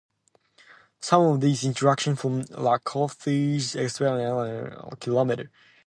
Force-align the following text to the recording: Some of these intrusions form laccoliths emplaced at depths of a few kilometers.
Some 0.99 1.21
of 1.21 1.41
these 1.41 1.63
intrusions 1.63 2.19
form 2.19 2.45
laccoliths 2.45 3.75
emplaced 3.75 3.75
at 3.75 3.81
depths 3.83 4.01
of 4.01 4.01
a 4.01 4.73
few 4.87 4.95
kilometers. 4.99 5.49